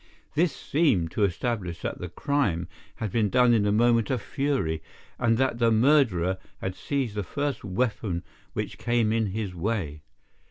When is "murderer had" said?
5.69-6.73